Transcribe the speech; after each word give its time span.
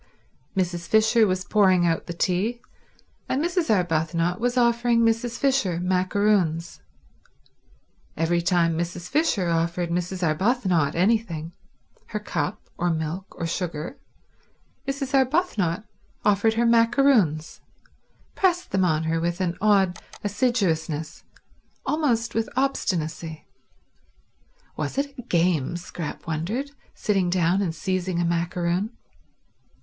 Mrs. 0.57 0.87
Fisher 0.87 1.27
was 1.27 1.45
pouring 1.45 1.85
out 1.85 2.07
the 2.07 2.13
tea, 2.13 2.59
and 3.29 3.39
Mrs. 3.39 3.69
Arbuthnot 3.69 4.39
was 4.39 4.57
offering 4.57 5.01
Mrs. 5.01 5.37
Fisher 5.37 5.79
macaroons. 5.79 6.81
Every 8.17 8.41
time 8.41 8.75
Mrs. 8.75 9.07
Fisher 9.09 9.49
offered 9.49 9.91
Mrs. 9.91 10.23
Arbuthnot 10.25 10.95
anything—her 10.95 12.19
cup, 12.19 12.63
or 12.79 12.89
milk, 12.89 13.35
or 13.39 13.45
sugar—Mrs. 13.45 15.13
Arbuthnot 15.13 15.83
offered 16.25 16.55
her 16.55 16.65
macaroons—pressed 16.65 18.71
them 18.71 18.83
on 18.83 19.03
her 19.03 19.19
with 19.21 19.39
an 19.39 19.55
odd 19.61 19.99
assiduousness, 20.23 21.23
almost 21.85 22.33
with 22.33 22.49
obstinacy. 22.55 23.45
Was 24.75 24.97
it 24.97 25.13
a 25.19 25.21
game? 25.21 25.77
Scrap 25.77 26.25
wondered, 26.25 26.71
sitting 26.95 27.29
down 27.29 27.61
and 27.61 27.75
seizing 27.75 28.19
a 28.19 28.25
macaroon. 28.25 28.97